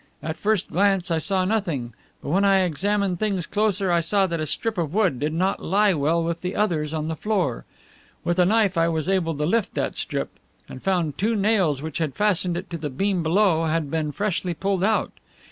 [0.23, 1.93] At first glance I saw nothing,
[2.23, 5.63] but when I examined things closer I saw that a strip of wood did not
[5.63, 7.65] lie well with the others on the floor.
[8.23, 10.29] With a knife I was able to lift that strip
[10.67, 13.91] and I found that two nails which had fastened it to the beam below had
[13.91, 15.11] been freshly pulled out.